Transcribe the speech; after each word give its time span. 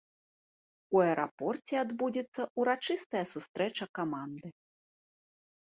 У 0.95 1.01
аэрапорце 1.07 1.73
адбудзецца 1.83 2.41
ўрачыстая 2.63 3.23
сустрэча 3.33 3.85
каманды. 4.01 4.47